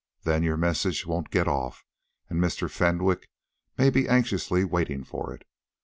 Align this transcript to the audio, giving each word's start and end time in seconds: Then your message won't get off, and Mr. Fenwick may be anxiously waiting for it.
Then 0.23 0.41
your 0.41 0.57
message 0.57 1.05
won't 1.05 1.29
get 1.29 1.47
off, 1.47 1.85
and 2.27 2.41
Mr. 2.41 2.67
Fenwick 2.67 3.29
may 3.77 3.91
be 3.91 4.09
anxiously 4.09 4.63
waiting 4.63 5.03
for 5.03 5.31
it. 5.31 5.45